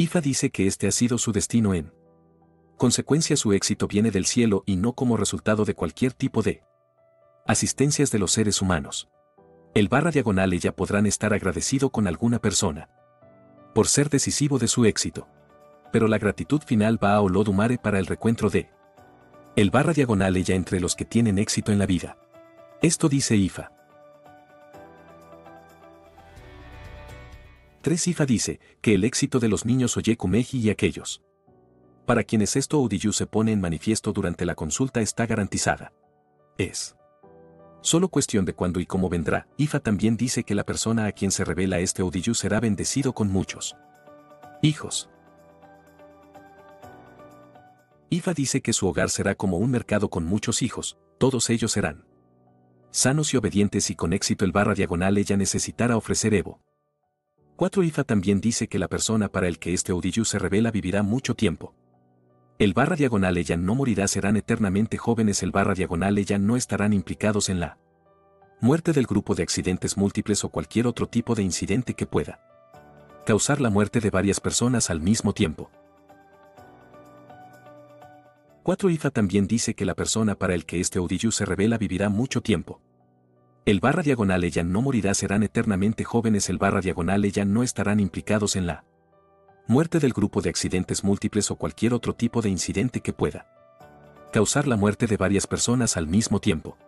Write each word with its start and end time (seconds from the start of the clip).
Ifa 0.00 0.20
dice 0.20 0.50
que 0.50 0.68
este 0.68 0.86
ha 0.86 0.92
sido 0.92 1.18
su 1.18 1.32
destino 1.32 1.74
en 1.74 1.92
consecuencia 2.76 3.36
su 3.36 3.52
éxito 3.52 3.88
viene 3.88 4.12
del 4.12 4.26
cielo 4.26 4.62
y 4.64 4.76
no 4.76 4.92
como 4.92 5.16
resultado 5.16 5.64
de 5.64 5.74
cualquier 5.74 6.12
tipo 6.12 6.40
de 6.40 6.62
asistencias 7.48 8.12
de 8.12 8.20
los 8.20 8.30
seres 8.30 8.62
humanos. 8.62 9.08
El 9.74 9.88
barra 9.88 10.12
diagonal 10.12 10.52
ella 10.52 10.70
podrán 10.70 11.06
estar 11.06 11.34
agradecido 11.34 11.90
con 11.90 12.06
alguna 12.06 12.38
persona 12.38 12.88
por 13.74 13.88
ser 13.88 14.08
decisivo 14.08 14.60
de 14.60 14.68
su 14.68 14.84
éxito. 14.84 15.26
Pero 15.90 16.06
la 16.06 16.18
gratitud 16.18 16.62
final 16.62 17.02
va 17.02 17.14
a 17.14 17.20
Olodumare 17.20 17.76
para 17.76 17.98
el 17.98 18.06
recuentro 18.06 18.50
de 18.50 18.70
el 19.56 19.70
barra 19.70 19.94
diagonal 19.94 20.36
ella 20.36 20.54
entre 20.54 20.78
los 20.78 20.94
que 20.94 21.06
tienen 21.06 21.40
éxito 21.40 21.72
en 21.72 21.80
la 21.80 21.86
vida. 21.86 22.18
Esto 22.82 23.08
dice 23.08 23.34
Ifa. 23.34 23.72
3 27.82 28.08
Ifa 28.08 28.26
dice 28.26 28.60
que 28.80 28.94
el 28.94 29.04
éxito 29.04 29.38
de 29.38 29.48
los 29.48 29.64
niños 29.64 29.96
Oyekumeji 29.96 30.58
y 30.58 30.70
aquellos 30.70 31.22
para 32.08 32.24
quienes 32.24 32.56
esto 32.56 32.80
Odiyu 32.80 33.12
se 33.12 33.26
pone 33.26 33.52
en 33.52 33.60
manifiesto 33.60 34.14
durante 34.14 34.46
la 34.46 34.54
consulta 34.54 35.02
está 35.02 35.26
garantizada. 35.26 35.92
Es 36.56 36.96
solo 37.82 38.08
cuestión 38.08 38.46
de 38.46 38.54
cuándo 38.54 38.80
y 38.80 38.86
cómo 38.86 39.10
vendrá. 39.10 39.46
Ifa 39.58 39.80
también 39.80 40.16
dice 40.16 40.42
que 40.42 40.54
la 40.54 40.64
persona 40.64 41.04
a 41.04 41.12
quien 41.12 41.30
se 41.30 41.44
revela 41.44 41.80
este 41.80 42.02
Odiyu 42.02 42.32
será 42.32 42.60
bendecido 42.60 43.12
con 43.12 43.28
muchos 43.28 43.76
hijos. 44.62 45.10
Ifa 48.08 48.32
dice 48.32 48.62
que 48.62 48.72
su 48.72 48.88
hogar 48.88 49.10
será 49.10 49.34
como 49.34 49.58
un 49.58 49.70
mercado 49.70 50.08
con 50.08 50.24
muchos 50.24 50.62
hijos, 50.62 50.96
todos 51.18 51.50
ellos 51.50 51.72
serán 51.72 52.06
sanos 52.90 53.34
y 53.34 53.36
obedientes 53.36 53.90
y 53.90 53.96
con 53.96 54.14
éxito 54.14 54.46
el 54.46 54.52
barra 54.52 54.72
diagonal 54.72 55.18
ella 55.18 55.36
necesitará 55.36 55.98
ofrecer 55.98 56.32
Evo. 56.32 56.62
4 57.58 57.82
Ifa 57.82 58.04
también 58.04 58.40
dice 58.40 58.68
que 58.68 58.78
la 58.78 58.86
persona 58.86 59.28
para 59.30 59.48
el 59.48 59.58
que 59.58 59.74
este 59.74 59.92
Odiyu 59.92 60.24
se 60.24 60.38
revela 60.38 60.70
vivirá 60.70 61.02
mucho 61.02 61.34
tiempo. 61.34 61.74
El 62.60 62.72
barra 62.72 62.94
diagonal 62.94 63.36
ella 63.36 63.56
no 63.56 63.74
morirá 63.74 64.06
serán 64.06 64.36
eternamente 64.36 64.96
jóvenes 64.96 65.42
el 65.42 65.50
barra 65.50 65.74
diagonal 65.74 66.18
ella 66.18 66.38
no 66.38 66.54
estarán 66.54 66.92
implicados 66.92 67.48
en 67.48 67.58
la 67.58 67.76
muerte 68.60 68.92
del 68.92 69.08
grupo 69.08 69.34
de 69.34 69.42
accidentes 69.42 69.96
múltiples 69.96 70.44
o 70.44 70.50
cualquier 70.50 70.86
otro 70.86 71.08
tipo 71.08 71.34
de 71.34 71.42
incidente 71.42 71.94
que 71.94 72.06
pueda 72.06 72.38
causar 73.26 73.60
la 73.60 73.70
muerte 73.70 73.98
de 73.98 74.10
varias 74.10 74.38
personas 74.38 74.88
al 74.88 75.00
mismo 75.00 75.32
tiempo. 75.32 75.68
4 78.62 78.88
IFA 78.88 79.10
también 79.10 79.48
dice 79.48 79.74
que 79.74 79.84
la 79.84 79.96
persona 79.96 80.36
para 80.36 80.54
el 80.54 80.64
que 80.64 80.78
este 80.78 81.00
Odiyu 81.00 81.32
se 81.32 81.44
revela 81.44 81.76
vivirá 81.76 82.08
mucho 82.08 82.40
tiempo. 82.40 82.80
El 83.68 83.80
barra 83.80 84.02
diagonal 84.02 84.44
ella 84.44 84.64
no 84.64 84.80
morirá 84.80 85.12
serán 85.12 85.42
eternamente 85.42 86.02
jóvenes 86.02 86.48
el 86.48 86.56
barra 86.56 86.80
diagonal 86.80 87.26
ella 87.26 87.44
no 87.44 87.62
estarán 87.62 88.00
implicados 88.00 88.56
en 88.56 88.66
la 88.66 88.86
muerte 89.66 89.98
del 89.98 90.14
grupo 90.14 90.40
de 90.40 90.48
accidentes 90.48 91.04
múltiples 91.04 91.50
o 91.50 91.56
cualquier 91.56 91.92
otro 91.92 92.14
tipo 92.14 92.40
de 92.40 92.48
incidente 92.48 93.02
que 93.02 93.12
pueda 93.12 93.46
causar 94.32 94.66
la 94.66 94.76
muerte 94.76 95.06
de 95.06 95.18
varias 95.18 95.46
personas 95.46 95.98
al 95.98 96.06
mismo 96.06 96.40
tiempo. 96.40 96.78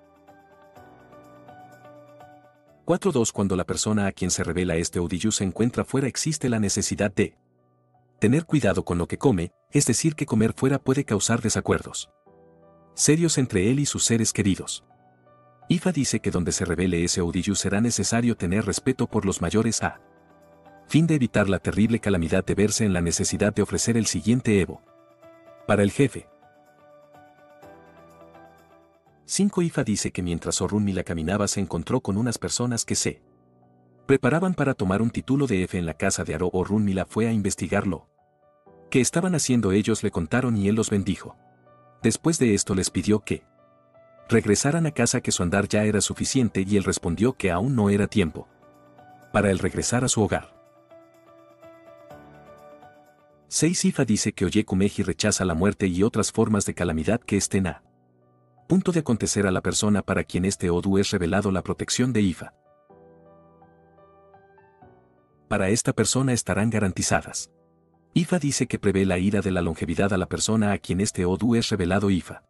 4.2 2.86 3.30
Cuando 3.30 3.56
la 3.56 3.64
persona 3.64 4.06
a 4.06 4.12
quien 4.12 4.30
se 4.30 4.42
revela 4.42 4.76
este 4.76 5.00
Odiyu 5.00 5.32
se 5.32 5.44
encuentra 5.44 5.84
fuera 5.84 6.08
existe 6.08 6.48
la 6.48 6.60
necesidad 6.60 7.12
de 7.12 7.36
tener 8.18 8.46
cuidado 8.46 8.86
con 8.86 8.96
lo 8.96 9.06
que 9.06 9.18
come, 9.18 9.52
es 9.70 9.84
decir 9.84 10.14
que 10.14 10.24
comer 10.24 10.54
fuera 10.54 10.78
puede 10.78 11.04
causar 11.04 11.42
desacuerdos 11.42 12.08
serios 12.94 13.36
entre 13.36 13.70
él 13.70 13.80
y 13.80 13.84
sus 13.84 14.04
seres 14.04 14.32
queridos. 14.32 14.82
Ifa 15.70 15.92
dice 15.92 16.18
que 16.18 16.32
donde 16.32 16.50
se 16.50 16.64
revele 16.64 17.04
ese 17.04 17.20
Odiyu 17.20 17.54
será 17.54 17.80
necesario 17.80 18.36
tener 18.36 18.66
respeto 18.66 19.06
por 19.06 19.24
los 19.24 19.40
mayores 19.40 19.84
a 19.84 20.00
fin 20.88 21.06
de 21.06 21.14
evitar 21.14 21.48
la 21.48 21.60
terrible 21.60 22.00
calamidad 22.00 22.44
de 22.44 22.56
verse 22.56 22.84
en 22.84 22.92
la 22.92 23.00
necesidad 23.00 23.54
de 23.54 23.62
ofrecer 23.62 23.96
el 23.96 24.06
siguiente 24.06 24.60
Evo. 24.60 24.82
Para 25.68 25.84
el 25.84 25.92
jefe. 25.92 26.26
5 29.26 29.62
Ifa 29.62 29.84
dice 29.84 30.10
que 30.10 30.24
mientras 30.24 30.60
Orunmila 30.60 31.04
caminaba 31.04 31.46
se 31.46 31.60
encontró 31.60 32.00
con 32.00 32.16
unas 32.16 32.36
personas 32.36 32.84
que 32.84 32.96
se 32.96 33.22
preparaban 34.06 34.54
para 34.54 34.74
tomar 34.74 35.00
un 35.00 35.10
título 35.10 35.46
de 35.46 35.62
F 35.62 35.78
en 35.78 35.86
la 35.86 35.94
casa 35.94 36.24
de 36.24 36.34
Aro 36.34 36.50
Orunmila 36.52 37.06
fue 37.06 37.28
a 37.28 37.32
investigarlo. 37.32 38.08
¿Qué 38.90 39.00
estaban 39.00 39.36
haciendo 39.36 39.70
ellos? 39.70 40.02
Le 40.02 40.10
contaron 40.10 40.56
y 40.56 40.66
él 40.66 40.74
los 40.74 40.90
bendijo. 40.90 41.36
Después 42.02 42.40
de 42.40 42.54
esto 42.54 42.74
les 42.74 42.90
pidió 42.90 43.20
que 43.20 43.44
regresaran 44.30 44.86
a 44.86 44.92
casa 44.92 45.20
que 45.20 45.32
su 45.32 45.42
andar 45.42 45.68
ya 45.68 45.84
era 45.84 46.00
suficiente 46.00 46.64
y 46.66 46.76
él 46.76 46.84
respondió 46.84 47.34
que 47.34 47.50
aún 47.50 47.74
no 47.76 47.90
era 47.90 48.06
tiempo 48.06 48.48
para 49.32 49.50
él 49.50 49.58
regresar 49.58 50.04
a 50.04 50.08
su 50.08 50.22
hogar. 50.22 50.54
6 53.48 53.84
Ifa 53.86 54.04
dice 54.04 54.32
que 54.32 54.44
Oyekumeji 54.44 55.02
rechaza 55.02 55.44
la 55.44 55.54
muerte 55.54 55.86
y 55.86 56.02
otras 56.02 56.30
formas 56.32 56.64
de 56.66 56.74
calamidad 56.74 57.20
que 57.20 57.36
estén 57.36 57.66
a 57.66 57.82
punto 58.68 58.92
de 58.92 59.00
acontecer 59.00 59.46
a 59.46 59.50
la 59.50 59.60
persona 59.60 60.02
para 60.02 60.22
quien 60.22 60.44
este 60.44 60.70
Odu 60.70 60.98
es 60.98 61.10
revelado 61.10 61.50
la 61.50 61.62
protección 61.62 62.12
de 62.12 62.20
Ifa. 62.20 62.54
Para 65.48 65.70
esta 65.70 65.92
persona 65.92 66.32
estarán 66.32 66.70
garantizadas. 66.70 67.50
Ifa 68.14 68.38
dice 68.38 68.68
que 68.68 68.78
prevé 68.78 69.04
la 69.04 69.18
ira 69.18 69.40
de 69.40 69.50
la 69.50 69.62
longevidad 69.62 70.12
a 70.12 70.18
la 70.18 70.26
persona 70.26 70.70
a 70.70 70.78
quien 70.78 71.00
este 71.00 71.24
Odu 71.24 71.56
es 71.56 71.68
revelado 71.70 72.10
Ifa. 72.10 72.44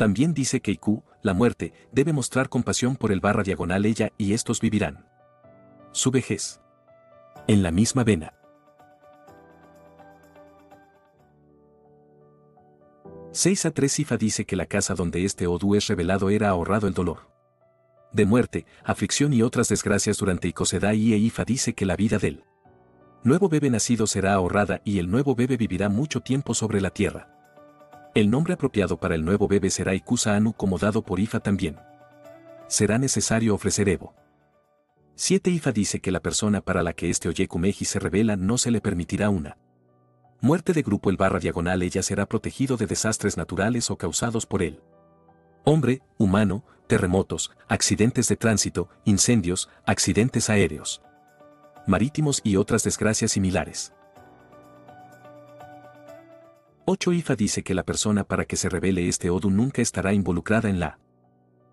También 0.00 0.32
dice 0.32 0.62
que 0.62 0.70
Iku, 0.70 1.02
la 1.20 1.34
muerte, 1.34 1.74
debe 1.92 2.14
mostrar 2.14 2.48
compasión 2.48 2.96
por 2.96 3.12
el 3.12 3.20
barra 3.20 3.42
diagonal 3.42 3.84
ella 3.84 4.12
y 4.16 4.32
estos 4.32 4.62
vivirán. 4.62 5.04
Su 5.92 6.10
vejez. 6.10 6.58
En 7.46 7.62
la 7.62 7.70
misma 7.70 8.02
vena. 8.02 8.32
6 13.32 13.66
a 13.66 13.70
3 13.72 13.98
Ifa 13.98 14.16
dice 14.16 14.46
que 14.46 14.56
la 14.56 14.64
casa 14.64 14.94
donde 14.94 15.22
este 15.26 15.46
Odu 15.46 15.74
es 15.74 15.86
revelado 15.88 16.30
era 16.30 16.48
ahorrado 16.48 16.88
el 16.88 16.94
dolor. 16.94 17.28
De 18.10 18.24
muerte, 18.24 18.64
aflicción 18.82 19.34
y 19.34 19.42
otras 19.42 19.68
desgracias 19.68 20.16
durante 20.16 20.48
Ikosedai 20.48 21.12
e 21.12 21.18
Ifa 21.18 21.44
dice 21.44 21.74
que 21.74 21.84
la 21.84 21.96
vida 21.96 22.16
del 22.16 22.42
nuevo 23.22 23.50
bebé 23.50 23.68
nacido 23.68 24.06
será 24.06 24.32
ahorrada 24.32 24.80
y 24.82 24.98
el 24.98 25.10
nuevo 25.10 25.34
bebé 25.34 25.58
vivirá 25.58 25.90
mucho 25.90 26.20
tiempo 26.20 26.54
sobre 26.54 26.80
la 26.80 26.88
tierra. 26.88 27.39
El 28.14 28.28
nombre 28.28 28.54
apropiado 28.54 28.98
para 28.98 29.14
el 29.14 29.24
nuevo 29.24 29.46
bebé 29.46 29.70
será 29.70 29.94
Ikusa 29.94 30.34
Anu 30.34 30.52
como 30.52 30.78
dado 30.78 31.02
por 31.02 31.20
Ifa 31.20 31.38
también. 31.38 31.76
Será 32.66 32.98
necesario 32.98 33.54
ofrecer 33.54 33.88
Evo. 33.88 34.14
7 35.14 35.50
Ifa 35.50 35.70
dice 35.70 36.00
que 36.00 36.10
la 36.10 36.20
persona 36.20 36.60
para 36.60 36.82
la 36.82 36.92
que 36.92 37.08
este 37.08 37.28
Oyekumeji 37.28 37.84
se 37.84 38.00
revela 38.00 38.36
no 38.36 38.58
se 38.58 38.70
le 38.70 38.80
permitirá 38.80 39.30
una 39.30 39.58
Muerte 40.42 40.72
de 40.72 40.82
grupo 40.82 41.10
el 41.10 41.18
barra 41.18 41.38
diagonal 41.38 41.82
ella 41.82 42.02
será 42.02 42.24
protegido 42.26 42.78
de 42.78 42.86
desastres 42.86 43.36
naturales 43.36 43.90
o 43.90 43.98
causados 43.98 44.46
por 44.46 44.62
él. 44.62 44.80
Hombre, 45.64 46.00
humano, 46.16 46.64
terremotos, 46.86 47.52
accidentes 47.68 48.26
de 48.28 48.36
tránsito, 48.36 48.88
incendios, 49.04 49.68
accidentes 49.84 50.48
aéreos, 50.48 51.02
marítimos 51.86 52.40
y 52.42 52.56
otras 52.56 52.82
desgracias 52.82 53.32
similares. 53.32 53.92
8 56.86 57.12
Ifa 57.12 57.36
dice 57.36 57.62
que 57.62 57.74
la 57.74 57.84
persona 57.84 58.24
para 58.24 58.44
que 58.44 58.56
se 58.56 58.68
revele 58.68 59.08
este 59.08 59.30
Odu 59.30 59.50
nunca 59.50 59.82
estará 59.82 60.12
involucrada 60.12 60.68
en 60.68 60.80
la 60.80 60.98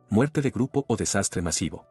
muerte 0.10 0.42
de 0.42 0.52
grupo 0.52 0.86
o 0.88 0.96
desastre 0.96 1.42
masivo. 1.42 1.86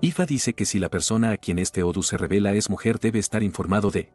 Ifa 0.00 0.24
dice 0.26 0.54
que 0.54 0.64
si 0.64 0.78
la 0.78 0.88
persona 0.88 1.32
a 1.32 1.36
quien 1.36 1.58
este 1.58 1.82
Odu 1.82 2.02
se 2.02 2.16
revela 2.16 2.54
es 2.54 2.70
mujer 2.70 3.00
debe 3.00 3.18
estar 3.18 3.42
informado 3.42 3.90
de 3.90 4.12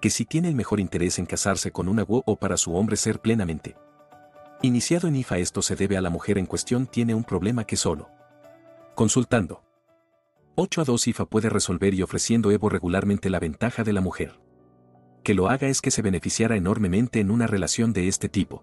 que 0.00 0.10
si 0.10 0.24
tiene 0.24 0.48
el 0.48 0.54
mejor 0.54 0.80
interés 0.80 1.18
en 1.18 1.26
casarse 1.26 1.70
con 1.70 1.88
una 1.88 2.02
Wo 2.02 2.22
o 2.26 2.36
para 2.36 2.56
su 2.56 2.74
hombre 2.74 2.96
ser 2.96 3.20
plenamente. 3.20 3.76
Iniciado 4.62 5.08
en 5.08 5.16
IFA 5.16 5.38
esto 5.38 5.62
se 5.62 5.76
debe 5.76 5.96
a 5.96 6.00
la 6.00 6.10
mujer 6.10 6.38
en 6.38 6.46
cuestión 6.46 6.86
tiene 6.86 7.14
un 7.14 7.24
problema 7.24 7.64
que 7.64 7.76
solo. 7.76 8.10
Consultando. 8.94 9.62
8 10.56 10.80
a 10.80 10.84
2 10.84 11.08
IFA 11.08 11.26
puede 11.26 11.48
resolver 11.50 11.94
y 11.94 12.02
ofreciendo 12.02 12.50
Evo 12.50 12.68
regularmente 12.68 13.28
la 13.28 13.40
ventaja 13.40 13.82
de 13.82 13.92
la 13.92 14.00
mujer. 14.00 14.43
Que 15.24 15.34
lo 15.34 15.48
haga 15.48 15.68
es 15.68 15.80
que 15.80 15.90
se 15.90 16.02
beneficiará 16.02 16.54
enormemente 16.54 17.18
en 17.18 17.30
una 17.30 17.46
relación 17.46 17.94
de 17.94 18.08
este 18.08 18.28
tipo. 18.28 18.62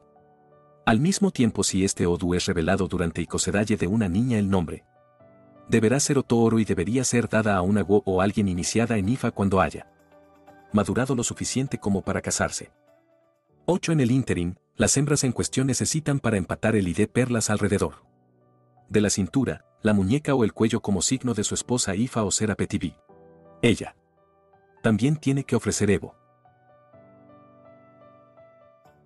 Al 0.85 0.99
mismo 0.99 1.31
tiempo 1.31 1.63
si 1.63 1.83
este 1.83 2.05
Odu 2.05 2.35
es 2.35 2.45
revelado 2.45 2.87
durante 2.87 3.21
Icosedalle 3.21 3.77
de 3.77 3.87
una 3.87 4.07
niña 4.07 4.37
el 4.37 4.47
nombre. 4.49 4.85
Deberá 5.67 5.99
ser 5.99 6.19
Otoro 6.19 6.59
y 6.59 6.65
debería 6.65 7.03
ser 7.03 7.27
dada 7.27 7.55
a 7.57 7.63
una 7.63 7.81
Wo 7.83 8.03
o 8.05 8.21
alguien 8.21 8.47
iniciada 8.47 8.97
en 8.97 9.09
IFA 9.09 9.31
cuando 9.31 9.59
haya 9.59 9.87
madurado 10.71 11.15
lo 11.15 11.23
suficiente 11.23 11.79
como 11.79 12.03
para 12.03 12.21
casarse. 12.21 12.71
8. 13.65 13.93
En 13.93 13.99
el 13.99 14.11
ínterin, 14.11 14.59
las 14.75 14.95
hembras 14.97 15.23
en 15.23 15.31
cuestión 15.31 15.67
necesitan 15.67 16.19
para 16.19 16.37
empatar 16.37 16.75
el 16.75 16.87
ID 16.87 17.07
perlas 17.07 17.49
alrededor. 17.49 18.05
De 18.87 19.01
la 19.01 19.09
cintura, 19.09 19.65
la 19.81 19.93
muñeca 19.93 20.35
o 20.35 20.43
el 20.43 20.53
cuello 20.53 20.81
como 20.81 21.01
signo 21.01 21.33
de 21.33 21.43
su 21.43 21.55
esposa 21.55 21.95
Ifa 21.95 22.23
o 22.23 22.31
Serapetibi. 22.31 22.95
Ella. 23.63 23.95
También 24.83 25.17
tiene 25.17 25.43
que 25.43 25.55
ofrecer 25.55 25.89
Evo. 25.89 26.20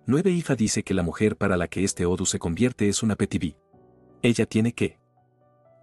9. 0.08 0.30
Ifa 0.30 0.54
dice 0.54 0.84
que 0.84 0.94
la 0.94 1.02
mujer 1.02 1.36
para 1.36 1.56
la 1.56 1.66
que 1.66 1.82
este 1.82 2.06
Odu 2.06 2.26
se 2.26 2.38
convierte 2.38 2.88
es 2.88 3.02
una 3.02 3.16
Petibi. 3.16 3.56
Ella 4.22 4.46
tiene 4.46 4.72
que 4.72 5.00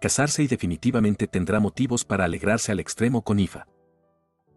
casarse 0.00 0.42
y 0.42 0.46
definitivamente 0.46 1.26
tendrá 1.26 1.60
motivos 1.60 2.06
para 2.06 2.24
alegrarse 2.24 2.72
al 2.72 2.80
extremo 2.80 3.22
con 3.22 3.38
Ifa. 3.38 3.66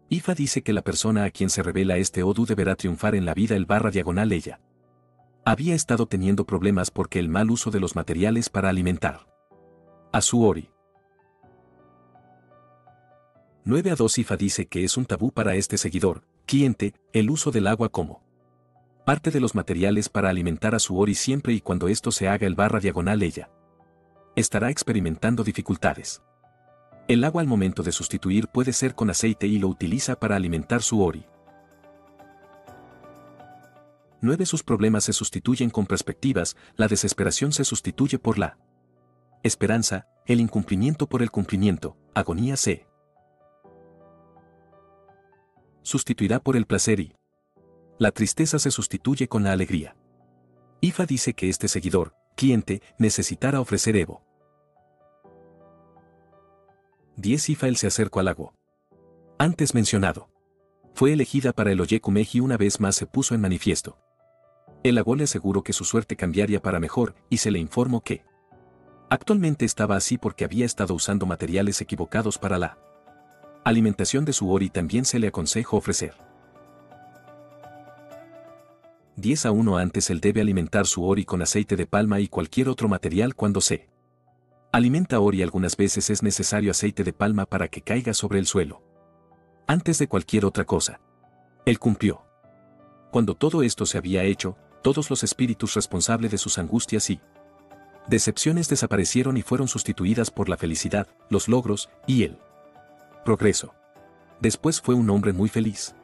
Ifa 0.08 0.34
dice 0.34 0.62
que 0.62 0.72
la 0.72 0.80
persona 0.80 1.24
a 1.24 1.30
quien 1.30 1.50
se 1.50 1.62
revela 1.62 1.98
este 1.98 2.22
Odu 2.22 2.46
deberá 2.46 2.76
triunfar 2.76 3.14
en 3.14 3.26
la 3.26 3.34
vida 3.34 3.56
el 3.56 3.66
barra 3.66 3.90
diagonal 3.90 4.32
ella. 4.32 4.58
Había 5.44 5.74
estado 5.74 6.06
teniendo 6.06 6.46
problemas 6.46 6.90
porque 6.90 7.18
el 7.18 7.28
mal 7.28 7.50
uso 7.50 7.70
de 7.70 7.80
los 7.80 7.94
materiales 7.94 8.48
para 8.48 8.70
alimentar. 8.70 9.26
A 10.12 10.22
su 10.22 10.46
Ori. 10.46 10.70
9 13.66 13.90
a 13.90 13.96
2 13.96 14.18
Ifa 14.18 14.38
dice 14.38 14.66
que 14.66 14.84
es 14.84 14.96
un 14.96 15.04
tabú 15.04 15.30
para 15.30 15.56
este 15.56 15.76
seguidor, 15.76 16.22
cliente, 16.46 16.94
el 17.12 17.28
uso 17.28 17.50
del 17.50 17.66
agua 17.66 17.90
como 17.90 18.27
parte 19.08 19.30
de 19.30 19.40
los 19.40 19.54
materiales 19.54 20.10
para 20.10 20.28
alimentar 20.28 20.74
a 20.74 20.78
su 20.78 20.98
Ori 20.98 21.14
siempre 21.14 21.54
y 21.54 21.62
cuando 21.62 21.88
esto 21.88 22.12
se 22.12 22.28
haga 22.28 22.46
el 22.46 22.54
barra 22.54 22.78
diagonal 22.78 23.22
ella. 23.22 23.48
Estará 24.36 24.68
experimentando 24.68 25.44
dificultades. 25.44 26.20
El 27.08 27.24
agua 27.24 27.40
al 27.40 27.48
momento 27.48 27.82
de 27.82 27.90
sustituir 27.90 28.48
puede 28.48 28.74
ser 28.74 28.94
con 28.94 29.08
aceite 29.08 29.46
y 29.46 29.58
lo 29.58 29.68
utiliza 29.68 30.20
para 30.20 30.36
alimentar 30.36 30.82
su 30.82 31.02
Ori. 31.02 31.24
9. 34.20 34.44
Sus 34.44 34.62
problemas 34.62 35.04
se 35.04 35.14
sustituyen 35.14 35.70
con 35.70 35.86
perspectivas, 35.86 36.54
la 36.76 36.86
desesperación 36.86 37.52
se 37.52 37.64
sustituye 37.64 38.18
por 38.18 38.38
la 38.38 38.58
esperanza, 39.42 40.06
el 40.26 40.38
incumplimiento 40.38 41.08
por 41.08 41.22
el 41.22 41.30
cumplimiento, 41.30 41.96
agonía 42.14 42.58
se 42.58 42.86
sustituirá 45.80 46.40
por 46.40 46.58
el 46.58 46.66
placer 46.66 47.00
y 47.00 47.17
la 47.98 48.12
tristeza 48.12 48.58
se 48.58 48.70
sustituye 48.70 49.28
con 49.28 49.42
la 49.42 49.52
alegría. 49.52 49.96
IFA 50.80 51.06
dice 51.06 51.34
que 51.34 51.48
este 51.48 51.66
seguidor, 51.66 52.14
cliente, 52.36 52.80
necesitará 52.98 53.60
ofrecer 53.60 53.96
Evo. 53.96 54.22
10 57.16 57.48
Ifa 57.48 57.74
se 57.74 57.88
acercó 57.88 58.20
al 58.20 58.26
lago. 58.26 58.54
Antes 59.38 59.74
mencionado. 59.74 60.30
Fue 60.94 61.12
elegida 61.12 61.52
para 61.52 61.72
el 61.72 61.80
Oyekumeji 61.80 62.38
una 62.38 62.56
vez 62.56 62.80
más 62.80 62.94
se 62.94 63.06
puso 63.06 63.34
en 63.34 63.40
manifiesto. 63.40 63.98
El 64.84 64.94
lago 64.94 65.16
le 65.16 65.24
aseguró 65.24 65.64
que 65.64 65.72
su 65.72 65.84
suerte 65.84 66.14
cambiaría 66.14 66.62
para 66.62 66.78
mejor 66.78 67.16
y 67.28 67.38
se 67.38 67.50
le 67.50 67.58
informó 67.58 68.02
que 68.02 68.24
actualmente 69.10 69.64
estaba 69.64 69.96
así 69.96 70.18
porque 70.18 70.44
había 70.44 70.64
estado 70.64 70.94
usando 70.94 71.26
materiales 71.26 71.80
equivocados 71.80 72.38
para 72.38 72.58
la 72.58 72.78
alimentación 73.64 74.24
de 74.24 74.32
su 74.32 74.50
Ori 74.50 74.70
también 74.70 75.04
se 75.04 75.18
le 75.18 75.26
aconsejó 75.26 75.76
ofrecer. 75.76 76.27
10 79.18 79.46
a 79.46 79.50
1 79.50 79.78
antes 79.78 80.10
él 80.10 80.20
debe 80.20 80.40
alimentar 80.40 80.86
su 80.86 81.04
Ori 81.04 81.24
con 81.24 81.42
aceite 81.42 81.74
de 81.74 81.86
palma 81.86 82.20
y 82.20 82.28
cualquier 82.28 82.68
otro 82.68 82.88
material 82.88 83.34
cuando 83.34 83.60
se 83.60 83.88
alimenta 84.70 85.18
Ori 85.18 85.42
algunas 85.42 85.76
veces 85.76 86.08
es 86.08 86.22
necesario 86.22 86.70
aceite 86.70 87.02
de 87.02 87.12
palma 87.12 87.44
para 87.44 87.66
que 87.66 87.82
caiga 87.82 88.14
sobre 88.14 88.38
el 88.38 88.46
suelo. 88.46 88.80
Antes 89.66 89.98
de 89.98 90.06
cualquier 90.06 90.44
otra 90.44 90.64
cosa. 90.64 91.00
Él 91.64 91.80
cumplió. 91.80 92.22
Cuando 93.10 93.34
todo 93.34 93.64
esto 93.64 93.86
se 93.86 93.98
había 93.98 94.22
hecho, 94.22 94.56
todos 94.82 95.10
los 95.10 95.24
espíritus 95.24 95.74
responsables 95.74 96.30
de 96.30 96.38
sus 96.38 96.56
angustias 96.56 97.10
y 97.10 97.20
decepciones 98.06 98.68
desaparecieron 98.68 99.36
y 99.36 99.42
fueron 99.42 99.66
sustituidas 99.66 100.30
por 100.30 100.48
la 100.48 100.56
felicidad, 100.56 101.08
los 101.28 101.48
logros 101.48 101.90
y 102.06 102.22
el 102.22 102.38
progreso. 103.24 103.74
Después 104.40 104.80
fue 104.80 104.94
un 104.94 105.10
hombre 105.10 105.32
muy 105.32 105.48
feliz. 105.48 105.96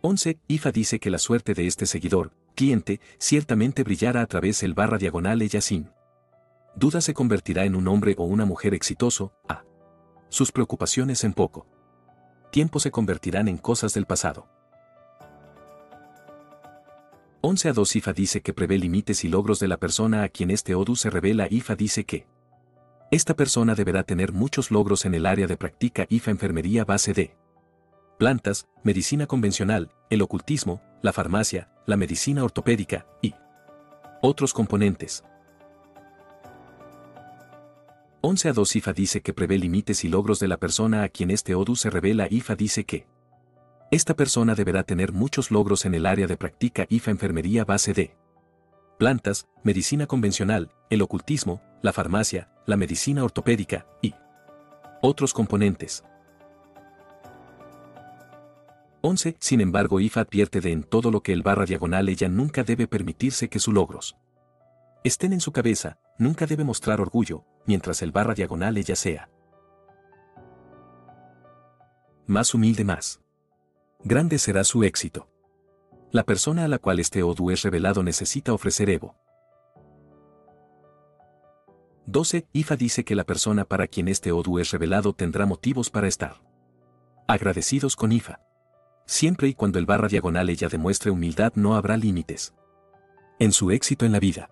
11. 0.00 0.38
Ifa 0.46 0.70
dice 0.70 1.00
que 1.00 1.10
la 1.10 1.18
suerte 1.18 1.54
de 1.54 1.66
este 1.66 1.86
seguidor, 1.86 2.32
cliente, 2.54 3.00
ciertamente 3.18 3.82
brillará 3.82 4.20
a 4.20 4.26
través 4.26 4.60
del 4.60 4.74
barra 4.74 4.98
diagonal 4.98 5.48
sin 5.60 5.90
duda 6.76 7.00
se 7.00 7.14
convertirá 7.14 7.64
en 7.64 7.74
un 7.74 7.88
hombre 7.88 8.14
o 8.18 8.24
una 8.24 8.44
mujer 8.44 8.74
exitoso, 8.74 9.32
a 9.48 9.64
sus 10.28 10.52
preocupaciones 10.52 11.24
en 11.24 11.32
poco 11.32 11.66
tiempo 12.50 12.80
se 12.80 12.90
convertirán 12.90 13.48
en 13.48 13.58
cosas 13.58 13.94
del 13.94 14.06
pasado. 14.06 14.48
11 17.40 17.68
a 17.68 17.72
2 17.72 17.96
Ifa 17.96 18.12
dice 18.12 18.40
que 18.40 18.52
prevé 18.52 18.78
límites 18.78 19.24
y 19.24 19.28
logros 19.28 19.60
de 19.60 19.68
la 19.68 19.76
persona 19.76 20.22
a 20.22 20.28
quien 20.28 20.50
este 20.50 20.74
Odu 20.74 20.96
se 20.96 21.10
revela. 21.10 21.46
Ifa 21.50 21.76
dice 21.76 22.04
que 22.04 22.26
esta 23.10 23.34
persona 23.34 23.74
deberá 23.74 24.02
tener 24.02 24.32
muchos 24.32 24.70
logros 24.70 25.04
en 25.04 25.14
el 25.14 25.24
área 25.26 25.46
de 25.46 25.56
práctica 25.56 26.06
IFA 26.08 26.30
enfermería 26.30 26.84
base 26.84 27.14
de 27.14 27.36
plantas, 28.18 28.66
medicina 28.82 29.26
convencional, 29.26 29.92
el 30.10 30.22
ocultismo, 30.22 30.82
la 31.02 31.12
farmacia, 31.12 31.70
la 31.86 31.96
medicina 31.96 32.44
ortopédica 32.44 33.06
y 33.22 33.34
otros 34.20 34.52
componentes. 34.52 35.24
11 38.20 38.48
a 38.48 38.52
2 38.52 38.76
IFA 38.76 38.92
dice 38.92 39.20
que 39.20 39.32
prevé 39.32 39.58
límites 39.58 40.04
y 40.04 40.08
logros 40.08 40.40
de 40.40 40.48
la 40.48 40.56
persona 40.56 41.04
a 41.04 41.08
quien 41.08 41.30
este 41.30 41.54
Odu 41.54 41.76
se 41.76 41.88
revela. 41.88 42.26
IFA 42.28 42.56
dice 42.56 42.84
que 42.84 43.06
esta 43.92 44.14
persona 44.14 44.56
deberá 44.56 44.82
tener 44.82 45.12
muchos 45.12 45.52
logros 45.52 45.86
en 45.86 45.94
el 45.94 46.04
área 46.04 46.26
de 46.26 46.36
práctica 46.36 46.86
IFA 46.90 47.12
enfermería 47.12 47.64
base 47.64 47.94
de 47.94 48.16
plantas, 48.98 49.46
medicina 49.62 50.06
convencional, 50.06 50.72
el 50.90 51.02
ocultismo, 51.02 51.62
la 51.80 51.92
farmacia, 51.92 52.50
la 52.66 52.76
medicina 52.76 53.22
ortopédica 53.22 53.86
y 54.02 54.14
otros 55.00 55.32
componentes. 55.32 56.02
11. 59.08 59.36
Sin 59.40 59.62
embargo, 59.62 60.00
IFA 60.00 60.20
advierte 60.20 60.60
de 60.60 60.70
en 60.70 60.82
todo 60.84 61.10
lo 61.10 61.22
que 61.22 61.32
el 61.32 61.42
barra 61.42 61.64
diagonal 61.64 62.10
ella 62.10 62.28
nunca 62.28 62.62
debe 62.62 62.86
permitirse 62.86 63.48
que 63.48 63.58
sus 63.58 63.72
logros 63.72 64.18
estén 65.02 65.32
en 65.32 65.40
su 65.40 65.50
cabeza, 65.50 65.98
nunca 66.18 66.44
debe 66.44 66.62
mostrar 66.62 67.00
orgullo, 67.00 67.44
mientras 67.64 68.02
el 68.02 68.12
barra 68.12 68.34
diagonal 68.34 68.76
ella 68.76 68.96
sea 68.96 69.30
más 72.26 72.52
humilde 72.52 72.84
más. 72.84 73.22
Grande 74.04 74.38
será 74.38 74.62
su 74.62 74.84
éxito. 74.84 75.30
La 76.10 76.24
persona 76.24 76.64
a 76.64 76.68
la 76.68 76.78
cual 76.78 77.00
este 77.00 77.22
Odu 77.22 77.50
es 77.50 77.62
revelado 77.62 78.02
necesita 78.02 78.52
ofrecer 78.52 78.90
Evo. 78.90 79.16
12. 82.04 82.46
Ifa 82.52 82.76
dice 82.76 83.04
que 83.04 83.14
la 83.14 83.24
persona 83.24 83.64
para 83.64 83.86
quien 83.86 84.08
este 84.08 84.32
Odu 84.32 84.58
es 84.58 84.70
revelado 84.70 85.14
tendrá 85.14 85.46
motivos 85.46 85.88
para 85.88 86.08
estar 86.08 86.42
agradecidos 87.26 87.96
con 87.96 88.12
Ifa. 88.12 88.47
Siempre 89.08 89.48
y 89.48 89.54
cuando 89.54 89.78
el 89.78 89.86
barra 89.86 90.06
diagonal 90.06 90.50
ella 90.50 90.68
demuestre 90.68 91.10
humildad 91.10 91.54
no 91.54 91.76
habrá 91.76 91.96
límites. 91.96 92.52
En 93.38 93.52
su 93.52 93.70
éxito 93.70 94.04
en 94.04 94.12
la 94.12 94.20
vida. 94.20 94.50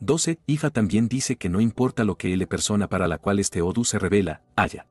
12. 0.00 0.40
Ifa 0.46 0.70
también 0.70 1.06
dice 1.06 1.36
que 1.36 1.48
no 1.48 1.60
importa 1.60 2.02
lo 2.02 2.16
que 2.16 2.32
él 2.32 2.48
persona 2.48 2.88
para 2.88 3.06
la 3.06 3.18
cual 3.18 3.38
este 3.38 3.62
Odu 3.62 3.84
se 3.84 4.00
revela, 4.00 4.42
haya 4.56 4.88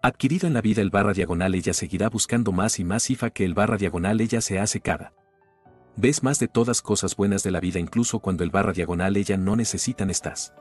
adquirido 0.00 0.46
en 0.46 0.54
la 0.54 0.62
vida 0.62 0.80
el 0.80 0.88
barra 0.88 1.12
diagonal 1.12 1.54
ella 1.54 1.74
seguirá 1.74 2.08
buscando 2.08 2.52
más 2.52 2.78
y 2.78 2.84
más 2.84 3.10
Ifa 3.10 3.28
que 3.28 3.44
el 3.44 3.52
barra 3.52 3.76
diagonal 3.76 4.22
ella 4.22 4.40
se 4.40 4.58
hace 4.58 4.80
cada 4.80 5.12
ves 5.96 6.22
más 6.22 6.38
de 6.38 6.48
todas 6.48 6.80
cosas 6.80 7.16
buenas 7.16 7.42
de 7.42 7.50
la 7.50 7.60
vida 7.60 7.78
incluso 7.78 8.18
cuando 8.18 8.44
el 8.44 8.50
barra 8.50 8.72
diagonal 8.72 9.16
ella 9.18 9.36
no 9.36 9.56
necesitan 9.56 10.08
estas 10.08 10.54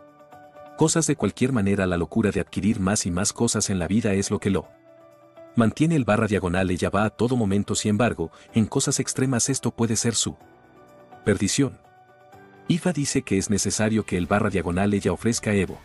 cosas 0.78 1.08
de 1.08 1.16
cualquier 1.16 1.54
manera 1.54 1.88
la 1.88 1.98
locura 1.98 2.32
de 2.32 2.42
adquirir 2.42 2.82
más 2.82 3.06
y 3.06 3.12
más 3.12 3.32
cosas 3.32 3.70
en 3.70 3.80
la 3.80 3.88
vida 3.88 4.14
es 4.14 4.30
lo 4.30 4.40
que 4.40 4.50
lo 4.50 4.81
Mantiene 5.56 5.98
el 5.98 6.06
barra 6.06 6.28
diagonal 6.28 6.72
ella 6.72 6.90
va 6.90 7.04
a 7.04 7.10
todo 7.10 7.36
momento 7.36 7.76
sin 7.76 7.90
embargo, 7.92 8.32
en 8.54 8.66
cosas 8.66 9.00
extremas 9.00 9.50
esto 9.50 9.72
puede 9.72 9.98
ser 9.98 10.16
su 10.16 10.38
perdición. 11.26 11.78
IFA 12.70 12.94
dice 12.94 13.22
que 13.24 13.38
es 13.38 13.50
necesario 13.50 14.06
que 14.06 14.18
el 14.18 14.28
barra 14.28 14.50
diagonal 14.50 14.94
ella 14.94 15.12
ofrezca 15.12 15.54
Evo. 15.54 15.78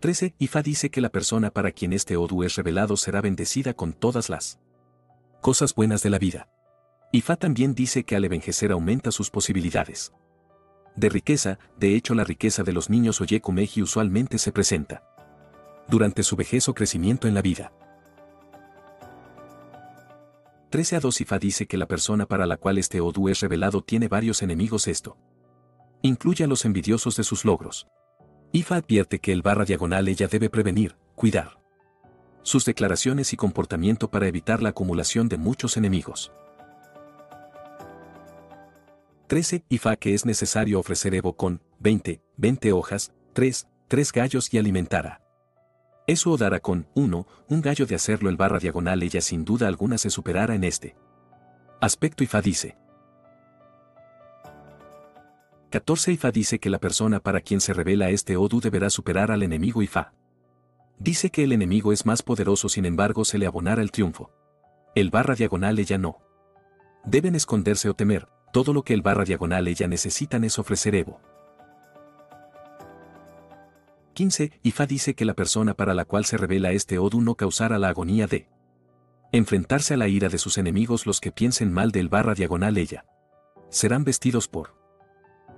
13. 0.00 0.34
IFA 0.38 0.62
dice 0.62 0.90
que 0.90 1.00
la 1.00 1.10
persona 1.10 1.50
para 1.50 1.72
quien 1.72 1.92
este 1.92 2.16
Odu 2.16 2.42
es 2.42 2.56
revelado 2.56 2.96
será 2.96 3.20
bendecida 3.20 3.74
con 3.74 3.92
todas 3.92 4.30
las 4.30 4.58
cosas 5.42 5.74
buenas 5.74 6.02
de 6.02 6.10
la 6.10 6.18
vida. 6.18 6.48
IFA 7.12 7.36
también 7.36 7.74
dice 7.74 8.04
que 8.04 8.16
al 8.16 8.24
envejecer 8.24 8.72
aumenta 8.72 9.12
sus 9.12 9.30
posibilidades. 9.30 10.12
De 10.96 11.10
riqueza, 11.10 11.58
de 11.78 11.94
hecho 11.94 12.14
la 12.14 12.24
riqueza 12.24 12.62
de 12.62 12.72
los 12.72 12.88
niños 12.88 13.20
Oyekumeji 13.20 13.82
usualmente 13.82 14.38
se 14.38 14.52
presenta 14.52 15.11
durante 15.88 16.22
su 16.22 16.36
vejez 16.36 16.68
o 16.68 16.74
crecimiento 16.74 17.28
en 17.28 17.34
la 17.34 17.42
vida. 17.42 17.72
13 20.70 20.96
a 20.96 21.00
2 21.00 21.20
Ifa 21.20 21.38
dice 21.38 21.66
que 21.66 21.76
la 21.76 21.86
persona 21.86 22.26
para 22.26 22.46
la 22.46 22.56
cual 22.56 22.78
este 22.78 23.00
Odu 23.00 23.28
es 23.28 23.40
revelado 23.40 23.82
tiene 23.82 24.08
varios 24.08 24.42
enemigos 24.42 24.88
esto. 24.88 25.18
Incluye 26.00 26.44
a 26.44 26.46
los 26.46 26.64
envidiosos 26.64 27.16
de 27.16 27.24
sus 27.24 27.44
logros. 27.44 27.86
Ifa 28.52 28.76
advierte 28.76 29.18
que 29.18 29.32
el 29.32 29.42
barra 29.42 29.64
diagonal 29.64 30.08
ella 30.08 30.28
debe 30.28 30.48
prevenir, 30.48 30.96
cuidar 31.14 31.62
sus 32.42 32.64
declaraciones 32.64 33.32
y 33.32 33.36
comportamiento 33.36 34.10
para 34.10 34.26
evitar 34.26 34.62
la 34.62 34.70
acumulación 34.70 35.28
de 35.28 35.36
muchos 35.36 35.76
enemigos. 35.76 36.32
13. 39.28 39.64
Ifa 39.68 39.96
que 39.96 40.12
es 40.12 40.26
necesario 40.26 40.78
ofrecer 40.78 41.14
Evo 41.14 41.34
con 41.34 41.62
20, 41.78 42.20
20 42.36 42.72
hojas, 42.72 43.12
3, 43.32 43.66
3 43.88 44.12
gallos 44.12 44.52
y 44.52 44.58
alimentar 44.58 45.06
a 45.06 45.21
eso 46.12 46.30
o 46.30 46.36
dará 46.36 46.60
con, 46.60 46.86
1, 46.94 47.26
un 47.48 47.60
gallo 47.60 47.86
de 47.86 47.96
hacerlo 47.96 48.30
el 48.30 48.36
barra 48.36 48.60
diagonal 48.60 49.02
ella 49.02 49.20
sin 49.20 49.44
duda 49.44 49.66
alguna 49.66 49.98
se 49.98 50.10
superará 50.10 50.54
en 50.54 50.64
este. 50.64 50.94
Aspecto 51.80 52.22
IFA 52.22 52.40
dice. 52.40 52.76
14 55.72 56.12
Ifa 56.12 56.30
dice 56.30 56.58
que 56.58 56.68
la 56.68 56.78
persona 56.78 57.18
para 57.18 57.40
quien 57.40 57.62
se 57.62 57.72
revela 57.72 58.10
este 58.10 58.36
Odu 58.36 58.60
deberá 58.60 58.90
superar 58.90 59.30
al 59.30 59.42
enemigo 59.42 59.80
Ifa. 59.80 60.12
Dice 60.98 61.30
que 61.30 61.44
el 61.44 61.52
enemigo 61.52 61.94
es 61.94 62.04
más 62.04 62.22
poderoso 62.22 62.68
sin 62.68 62.84
embargo 62.84 63.24
se 63.24 63.38
le 63.38 63.46
abonará 63.46 63.80
el 63.80 63.90
triunfo. 63.90 64.30
El 64.94 65.08
barra 65.08 65.34
diagonal 65.34 65.78
ella 65.78 65.96
no. 65.96 66.18
Deben 67.06 67.34
esconderse 67.34 67.88
o 67.88 67.94
temer, 67.94 68.28
todo 68.52 68.74
lo 68.74 68.82
que 68.82 68.92
el 68.92 69.00
barra 69.00 69.24
diagonal 69.24 69.66
ella 69.66 69.88
necesitan 69.88 70.44
es 70.44 70.58
ofrecer 70.58 70.94
Evo. 70.94 71.20
15. 74.22 74.52
Ifa 74.62 74.86
dice 74.86 75.14
que 75.14 75.24
la 75.24 75.34
persona 75.34 75.74
para 75.74 75.94
la 75.94 76.04
cual 76.04 76.24
se 76.24 76.36
revela 76.36 76.70
este 76.70 77.00
Odu 77.00 77.20
no 77.20 77.34
causará 77.34 77.80
la 77.80 77.88
agonía 77.88 78.28
de 78.28 78.46
enfrentarse 79.32 79.94
a 79.94 79.96
la 79.96 80.06
ira 80.06 80.28
de 80.28 80.38
sus 80.38 80.58
enemigos 80.58 81.06
los 81.06 81.20
que 81.20 81.32
piensen 81.32 81.72
mal 81.72 81.90
del 81.90 82.08
barra 82.08 82.34
diagonal 82.34 82.78
ella. 82.78 83.04
Serán 83.68 84.04
vestidos 84.04 84.46
por 84.46 84.76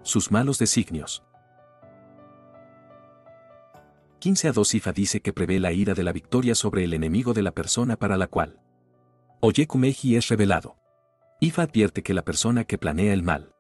sus 0.01 0.33
malos 0.33 0.59
designios. 0.59 1.23
15 4.21 4.49
a 4.49 4.53
2 4.53 4.75
Ifa 4.77 4.93
dice 4.93 5.21
que 5.21 5.35
prevé 5.35 5.61
la 5.61 5.73
ira 5.73 5.93
de 5.93 6.03
la 6.03 6.13
victoria 6.13 6.55
sobre 6.55 6.85
el 6.85 6.95
enemigo 6.95 7.35
de 7.35 7.43
la 7.43 7.53
persona 7.53 7.97
para 7.97 8.17
la 8.17 8.29
cual 8.29 8.63
Oyekumeji 9.41 10.17
es 10.17 10.29
revelado. 10.29 10.79
Ifa 11.39 11.65
advierte 11.65 12.03
que 12.03 12.15
la 12.15 12.25
persona 12.25 12.65
que 12.65 12.79
planea 12.79 13.13
el 13.13 13.25
mal, 13.25 13.55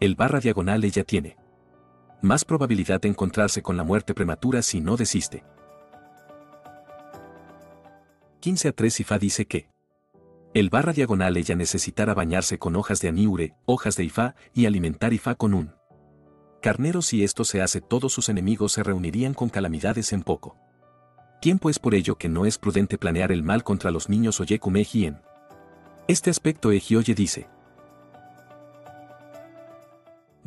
el 0.00 0.14
barra 0.14 0.40
diagonal 0.40 0.84
ella 0.84 1.04
tiene 1.04 1.36
más 2.20 2.44
probabilidad 2.44 3.00
de 3.00 3.08
encontrarse 3.08 3.62
con 3.62 3.76
la 3.76 3.84
muerte 3.84 4.14
prematura 4.14 4.62
si 4.62 4.80
no 4.80 4.96
desiste. 4.96 5.44
15 8.40 8.68
a 8.68 8.72
3 8.72 9.00
Ifa 9.00 9.18
dice 9.18 9.46
que 9.46 9.68
el 10.54 10.70
barra 10.70 10.92
diagonal 10.92 11.36
ella 11.36 11.54
necesitará 11.54 12.14
bañarse 12.14 12.58
con 12.58 12.74
hojas 12.76 13.00
de 13.00 13.08
aniure, 13.08 13.54
hojas 13.66 13.96
de 13.96 14.04
Ifa 14.04 14.34
y 14.54 14.66
alimentar 14.66 15.12
Ifa 15.12 15.34
con 15.34 15.54
un 15.54 15.72
carnero 16.62 17.02
si 17.02 17.22
esto 17.22 17.44
se 17.44 17.62
hace 17.62 17.80
todos 17.80 18.12
sus 18.12 18.28
enemigos 18.28 18.72
se 18.72 18.82
reunirían 18.82 19.34
con 19.34 19.48
calamidades 19.48 20.12
en 20.12 20.22
poco. 20.22 20.56
Tiempo 21.40 21.70
es 21.70 21.78
por 21.78 21.94
ello 21.94 22.16
que 22.16 22.28
no 22.28 22.46
es 22.46 22.58
prudente 22.58 22.98
planear 22.98 23.30
el 23.30 23.42
mal 23.42 23.62
contra 23.62 23.90
los 23.90 24.08
niños 24.08 24.40
Oyekumeji 24.40 25.06
en 25.06 25.20
este 26.08 26.30
aspecto 26.30 26.72
Ejioye 26.72 27.14
dice. 27.14 27.48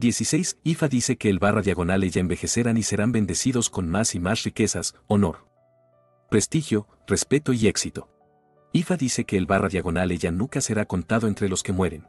16. 0.01 0.58
Ifa 0.63 0.88
dice 0.88 1.15
que 1.15 1.29
el 1.29 1.38
barra 1.38 1.62
diagonal 1.62 2.03
ella 2.03 2.20
envejecerán 2.20 2.75
y 2.75 2.81
serán 2.81 3.12
bendecidos 3.12 3.70
con 3.70 3.88
más 3.88 4.15
y 4.15 4.20
más 4.20 4.43
riquezas, 4.43 4.96
honor, 5.05 5.46
prestigio, 6.27 6.88
respeto 7.05 7.53
y 7.53 7.67
éxito. 7.67 8.10
Ifa 8.74 8.98
dice 8.98 9.25
que 9.25 9.38
el 9.38 9.46
barra 9.46 9.70
diagonal 9.70 10.12
ella 10.12 10.31
nunca 10.31 10.60
será 10.60 10.86
contado 10.86 11.27
entre 11.27 11.48
los 11.50 11.62
que 11.62 11.72
mueren. 11.72 12.08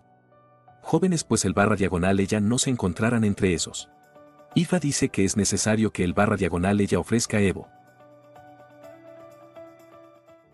Jóvenes 0.81 1.23
pues 1.23 1.45
el 1.45 1.53
barra 1.53 1.77
diagonal 1.77 2.19
ella 2.19 2.41
no 2.41 2.59
se 2.59 2.71
encontrarán 2.71 3.25
entre 3.25 3.53
esos. 3.53 3.91
Ifa 4.55 4.79
dice 4.79 5.11
que 5.11 5.25
es 5.25 5.37
necesario 5.37 5.93
que 5.93 6.03
el 6.03 6.15
barra 6.15 6.37
diagonal 6.37 6.81
ella 6.81 6.99
ofrezca 6.99 7.41
Evo. 7.41 7.69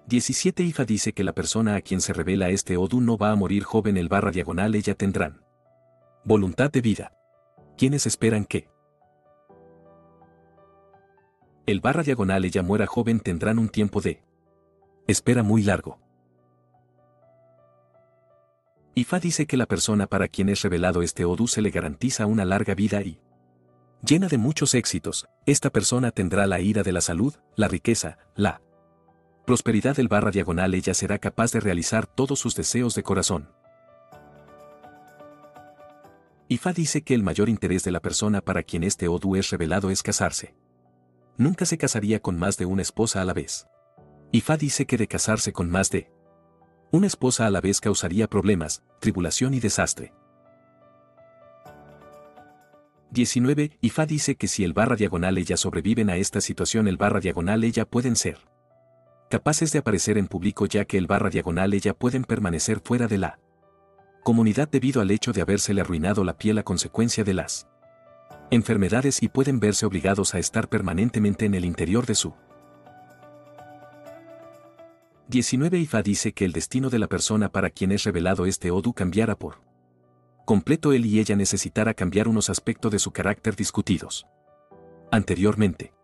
17 0.09 0.65
Ifa 0.65 0.85
dice 0.85 1.13
que 1.13 1.23
la 1.23 1.35
persona 1.35 1.77
a 1.77 1.83
quien 1.83 2.01
se 2.01 2.13
revela 2.13 2.49
este 2.49 2.77
Odu 2.77 3.01
no 3.01 3.17
va 3.17 3.31
a 3.31 3.37
morir 3.37 3.63
joven 3.63 3.97
el 3.97 4.09
barra 4.09 4.33
diagonal 4.33 4.75
ella 4.75 4.95
tendrán. 4.95 5.41
Voluntad 6.25 6.73
de 6.73 6.81
vida. 6.81 7.13
Quienes 7.79 8.07
esperan 8.07 8.45
que 8.45 8.69
el 11.65 11.81
barra 11.81 12.03
diagonal 12.03 12.45
ella 12.45 12.65
muera 12.65 12.89
joven 12.89 13.21
tendrán 13.21 13.61
un 13.61 13.69
tiempo 13.69 14.01
de 14.01 14.21
espera 15.07 15.45
muy 15.45 15.63
largo. 15.63 16.01
Ifa 18.97 19.21
dice 19.21 19.47
que 19.47 19.57
la 19.57 19.67
persona 19.67 20.09
para 20.09 20.27
quien 20.27 20.49
es 20.49 20.63
revelado 20.63 21.03
este 21.03 21.25
Odu 21.25 21.47
se 21.47 21.63
le 21.63 21.71
garantiza 21.71 22.27
una 22.27 22.45
larga 22.45 22.75
vida 22.75 23.01
y 23.03 23.21
llena 24.03 24.27
de 24.27 24.39
muchos 24.39 24.75
éxitos, 24.75 25.29
esta 25.47 25.71
persona 25.71 26.11
tendrá 26.11 26.49
la 26.49 26.59
ira 26.59 26.83
de 26.83 26.91
la 26.91 27.01
salud, 27.01 27.37
la 27.55 27.69
riqueza, 27.69 28.19
la 28.35 28.61
prosperidad 29.47 29.95
del 29.95 30.09
barra 30.09 30.33
diagonal 30.33 30.75
ella 30.75 30.95
será 30.95 31.21
capaz 31.21 31.53
de 31.53 31.61
realizar 31.61 32.09
todos 32.09 32.41
sus 32.41 32.57
deseos 32.57 32.97
de 32.97 33.05
corazón. 33.05 33.51
Ifa 36.51 36.73
dice 36.73 37.03
que 37.03 37.13
el 37.13 37.23
mayor 37.23 37.51
interés 37.51 37.85
de 37.85 37.91
la 37.91 38.01
persona 38.01 38.41
para 38.41 38.63
quien 38.63 38.83
este 38.83 39.07
Odu 39.07 39.37
es 39.37 39.51
revelado 39.51 39.91
es 39.91 40.03
casarse. 40.03 40.55
Nunca 41.37 41.67
se 41.67 41.77
casaría 41.77 42.21
con 42.21 42.39
más 42.39 42.57
de 42.57 42.65
una 42.65 42.81
esposa 42.81 43.21
a 43.21 43.27
la 43.27 43.35
vez. 43.35 43.67
Ifa 44.33 44.57
dice 44.57 44.87
que 44.87 44.97
de 44.97 45.09
casarse 45.09 45.53
con 45.53 45.69
más 45.69 45.91
de 45.91 46.11
una 46.91 47.07
esposa 47.07 47.47
a 47.47 47.51
la 47.51 47.61
vez 47.61 47.83
causaría 47.83 48.29
problemas, 48.29 48.83
tribulación 48.99 49.53
y 49.53 49.61
desastre. 49.61 50.15
19. 53.11 53.77
Ifa 53.83 54.07
dice 54.07 54.37
que 54.37 54.49
si 54.49 54.65
el 54.65 54.73
barra 54.73 54.97
diagonal 54.97 55.37
ella 55.37 55.59
sobreviven 55.59 56.09
a 56.09 56.17
esta 56.17 56.41
situación 56.41 56.89
el 56.89 56.97
barra 56.97 57.21
diagonal 57.21 57.63
ella 57.65 57.85
pueden 57.85 58.17
ser 58.17 58.39
capaces 59.31 59.73
de 59.73 59.81
aparecer 59.81 60.17
en 60.17 60.27
público 60.27 60.65
ya 60.65 60.87
que 60.87 60.97
el 60.97 61.07
barra 61.07 61.29
diagonal 61.29 61.75
ella 61.75 61.93
pueden 61.93 62.25
permanecer 62.25 62.81
fuera 62.81 63.07
de 63.07 63.19
la 63.19 63.39
comunidad 64.29 64.69
debido 64.69 65.01
al 65.01 65.11
hecho 65.11 65.33
de 65.33 65.41
habérsele 65.41 65.81
arruinado 65.81 66.23
la 66.23 66.37
piel 66.37 66.59
a 66.59 66.63
consecuencia 66.63 67.25
de 67.25 67.33
las 67.33 67.67
enfermedades 68.51 69.23
y 69.23 69.29
pueden 69.29 69.59
verse 69.59 69.87
obligados 69.87 70.35
a 70.35 70.39
estar 70.39 70.69
permanentemente 70.69 71.47
en 71.47 71.55
el 71.55 71.65
interior 71.65 72.05
de 72.05 72.15
su 72.15 72.35
19 75.29 75.79
Ifa 75.79 76.03
dice 76.03 76.35
que 76.35 76.45
el 76.45 76.53
destino 76.53 76.91
de 76.91 76.99
la 76.99 77.07
persona 77.07 77.51
para 77.51 77.71
quien 77.71 77.91
es 77.91 78.05
revelado 78.05 78.45
este 78.45 78.71
Odu 78.71 78.93
cambiará 78.93 79.35
por 79.35 79.63
completo 80.45 80.93
él 80.93 81.07
y 81.07 81.21
ella 81.21 81.35
necesitará 81.35 81.95
cambiar 81.95 82.29
unos 82.29 82.51
aspectos 82.51 82.93
de 82.93 82.99
su 82.99 83.13
carácter 83.13 83.57
discutidos 83.57 84.27
anteriormente. 85.11 85.95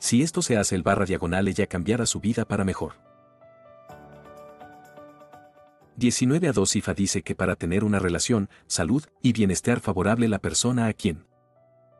Si 0.00 0.22
esto 0.22 0.42
se 0.42 0.56
hace 0.56 0.74
el 0.74 0.82
barra 0.82 1.04
diagonal 1.04 1.46
ella 1.46 1.68
cambiará 1.68 2.04
su 2.04 2.18
vida 2.18 2.44
para 2.44 2.64
mejor. 2.64 3.09
19 6.00 6.48
a 6.48 6.52
2 6.52 6.76
Ifa 6.76 6.94
dice 6.94 7.20
que 7.20 7.34
para 7.34 7.56
tener 7.56 7.84
una 7.84 7.98
relación, 7.98 8.48
salud 8.66 9.04
y 9.20 9.34
bienestar 9.34 9.80
favorable 9.80 10.28
la 10.28 10.38
persona 10.38 10.86
a 10.86 10.94
quien 10.94 11.26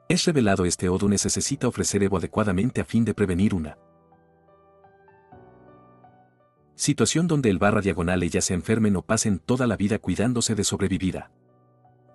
es 0.08 0.24
revelado 0.24 0.64
este 0.64 0.88
Odu 0.88 1.06
necesita 1.06 1.68
ofrecer 1.68 2.02
Evo 2.02 2.16
adecuadamente 2.16 2.80
a 2.80 2.86
fin 2.86 3.04
de 3.04 3.12
prevenir 3.12 3.54
una 3.54 3.76
situación 6.76 7.28
donde 7.28 7.50
el 7.50 7.58
barra 7.58 7.82
diagonal 7.82 8.22
ella 8.22 8.40
se 8.40 8.54
enfermen 8.54 8.96
o 8.96 9.02
pasen 9.02 9.38
toda 9.38 9.66
la 9.66 9.76
vida 9.76 9.98
cuidándose 9.98 10.54
de 10.54 10.64
sobrevivida. 10.64 11.30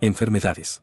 Enfermedades. 0.01 0.81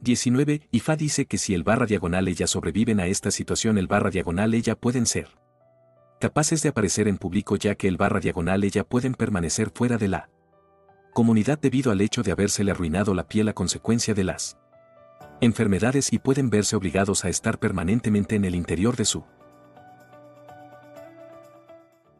19. 0.00 0.66
Ifa 0.70 0.96
dice 0.96 1.26
que 1.26 1.36
si 1.36 1.52
el 1.52 1.62
barra 1.62 1.84
diagonal 1.84 2.26
ella 2.26 2.46
sobreviven 2.46 3.00
a 3.00 3.06
esta 3.06 3.30
situación 3.30 3.76
el 3.76 3.86
barra 3.86 4.08
diagonal 4.08 4.54
ella 4.54 4.76
pueden 4.76 5.04
ser 5.04 5.28
capaces 6.20 6.62
de 6.62 6.70
aparecer 6.70 7.08
en 7.08 7.18
público 7.18 7.56
ya 7.56 7.74
que 7.74 7.88
el 7.88 7.96
barra 7.96 8.20
diagonal 8.20 8.64
ella 8.64 8.84
pueden 8.84 9.14
permanecer 9.14 9.70
fuera 9.74 9.98
de 9.98 10.08
la 10.08 10.30
comunidad 11.12 11.58
debido 11.58 11.90
al 11.92 12.00
hecho 12.00 12.22
de 12.22 12.32
habérsele 12.32 12.70
arruinado 12.70 13.14
la 13.14 13.28
piel 13.28 13.48
a 13.48 13.52
consecuencia 13.52 14.14
de 14.14 14.24
las 14.24 14.58
enfermedades 15.40 16.12
y 16.12 16.18
pueden 16.18 16.50
verse 16.50 16.76
obligados 16.76 17.24
a 17.24 17.28
estar 17.28 17.58
permanentemente 17.58 18.36
en 18.36 18.44
el 18.44 18.54
interior 18.54 18.96
de 18.96 19.04
su 19.04 19.24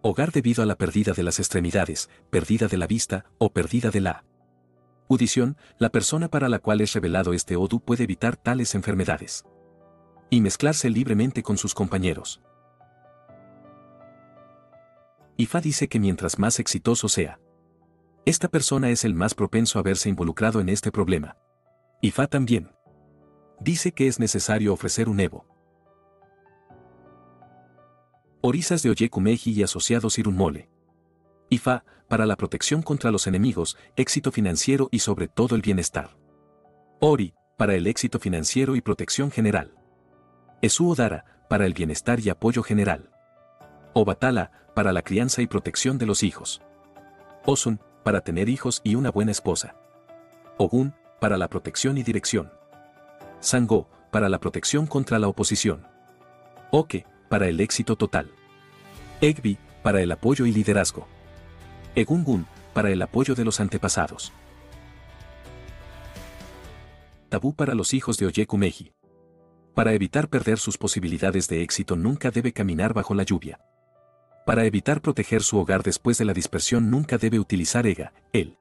hogar 0.02 0.32
debido 0.32 0.62
a 0.62 0.66
la 0.66 0.76
pérdida 0.76 1.12
de 1.12 1.22
las 1.22 1.38
extremidades, 1.38 2.08
pérdida 2.30 2.68
de 2.68 2.76
la 2.76 2.86
vista 2.86 3.24
o 3.38 3.52
pérdida 3.52 3.90
de 3.90 4.00
la 4.00 4.24
Audición, 5.10 5.56
la 5.78 5.88
persona 5.88 6.28
para 6.28 6.50
la 6.50 6.58
cual 6.58 6.82
es 6.82 6.92
revelado 6.92 7.32
este 7.32 7.56
Odu 7.56 7.80
puede 7.80 8.04
evitar 8.04 8.36
tales 8.36 8.74
enfermedades. 8.74 9.46
Y 10.28 10.42
mezclarse 10.42 10.90
libremente 10.90 11.42
con 11.42 11.56
sus 11.56 11.72
compañeros. 11.72 12.42
Ifa 15.40 15.60
dice 15.60 15.88
que 15.88 16.00
mientras 16.00 16.38
más 16.38 16.58
exitoso 16.58 17.08
sea, 17.08 17.38
esta 18.26 18.48
persona 18.48 18.90
es 18.90 19.04
el 19.04 19.14
más 19.14 19.34
propenso 19.34 19.78
a 19.78 19.82
verse 19.82 20.08
involucrado 20.08 20.60
en 20.60 20.68
este 20.68 20.90
problema. 20.90 21.36
Ifa 22.02 22.26
también 22.26 22.72
dice 23.60 23.92
que 23.92 24.08
es 24.08 24.18
necesario 24.18 24.72
ofrecer 24.72 25.08
un 25.08 25.20
Evo. 25.20 25.46
Orisas 28.40 28.82
de 28.82 28.90
Oyekumeji 28.90 29.52
y 29.52 29.62
asociados 29.62 30.18
Irunmole. 30.18 30.68
IFA, 31.50 31.84
para 32.08 32.26
la 32.26 32.36
protección 32.36 32.82
contra 32.82 33.10
los 33.10 33.26
enemigos, 33.26 33.76
éxito 33.96 34.32
financiero 34.32 34.88
y 34.90 34.98
sobre 34.98 35.28
todo 35.28 35.54
el 35.54 35.62
bienestar. 35.62 36.16
Ori, 37.00 37.34
para 37.56 37.74
el 37.74 37.86
éxito 37.86 38.18
financiero 38.18 38.74
y 38.76 38.80
protección 38.80 39.30
general. 39.30 39.72
Esu 40.62 40.90
Odara, 40.90 41.46
para 41.48 41.64
el 41.64 41.74
bienestar 41.74 42.20
y 42.20 42.28
apoyo 42.28 42.62
general. 42.62 43.10
Obatala, 43.92 44.50
para 44.74 44.92
la 44.92 45.02
crianza 45.02 45.42
y 45.42 45.46
protección 45.46 45.98
de 45.98 46.06
los 46.06 46.22
hijos. 46.22 46.62
Osun, 47.44 47.80
para 48.04 48.20
tener 48.20 48.48
hijos 48.48 48.80
y 48.84 48.94
una 48.94 49.10
buena 49.10 49.32
esposa. 49.32 49.74
Ogun, 50.56 50.94
para 51.20 51.36
la 51.36 51.48
protección 51.48 51.98
y 51.98 52.02
dirección. 52.02 52.52
Sango, 53.40 53.88
para 54.10 54.28
la 54.28 54.38
protección 54.38 54.86
contra 54.86 55.18
la 55.18 55.28
oposición. 55.28 55.86
Oke, 56.70 57.06
para 57.28 57.48
el 57.48 57.60
éxito 57.60 57.96
total. 57.96 58.30
Egbi, 59.20 59.58
para 59.82 60.00
el 60.00 60.12
apoyo 60.12 60.46
y 60.46 60.52
liderazgo. 60.52 61.06
Egungun, 61.94 62.46
para 62.72 62.90
el 62.90 63.02
apoyo 63.02 63.34
de 63.34 63.44
los 63.44 63.60
antepasados. 63.60 64.32
Tabú 67.28 67.54
para 67.54 67.74
los 67.74 67.94
hijos 67.94 68.16
de 68.16 68.26
Oyekumeji. 68.26 68.92
Para 69.74 69.92
evitar 69.92 70.28
perder 70.28 70.58
sus 70.58 70.78
posibilidades 70.78 71.48
de 71.48 71.62
éxito 71.62 71.94
nunca 71.96 72.30
debe 72.30 72.52
caminar 72.52 72.94
bajo 72.94 73.14
la 73.14 73.22
lluvia. 73.22 73.60
Para 74.48 74.64
evitar 74.64 75.02
proteger 75.02 75.42
su 75.42 75.58
hogar 75.58 75.82
después 75.82 76.16
de 76.16 76.24
la 76.24 76.32
dispersión 76.32 76.88
nunca 76.90 77.18
debe 77.18 77.38
utilizar 77.38 77.86
ega, 77.86 78.14
el 78.32 78.56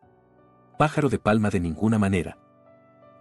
pájaro 0.77 1.07
de 1.07 1.17
palma 1.17 1.49
de 1.49 1.61
ninguna 1.61 1.97
manera. 1.97 2.37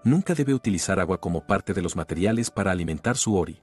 Nunca 0.03 0.35
debe 0.35 0.53
utilizar 0.53 0.99
agua 0.99 1.21
como 1.21 1.47
parte 1.47 1.75
de 1.75 1.81
los 1.81 1.95
materiales 1.95 2.51
para 2.51 2.73
alimentar 2.73 3.17
su 3.17 3.37
ori. 3.37 3.63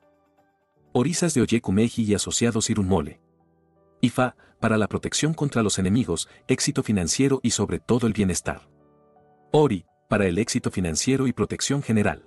Orisas 0.94 1.34
de 1.34 1.42
Oyekumeji 1.42 2.04
y 2.04 2.14
asociados 2.14 2.70
Irunmole. 2.70 3.20
IFA, 4.00 4.38
para 4.62 4.78
la 4.78 4.88
protección 4.88 5.34
contra 5.34 5.64
los 5.64 5.80
enemigos, 5.80 6.30
éxito 6.48 6.82
financiero 6.82 7.42
y 7.44 7.50
sobre 7.50 7.80
todo 7.80 8.08
el 8.08 8.14
bienestar. 8.14 8.70
Ori, 9.52 9.86
para 10.08 10.28
el 10.28 10.38
éxito 10.38 10.72
financiero 10.72 11.28
y 11.28 11.34
protección 11.34 11.84
general. 11.84 12.26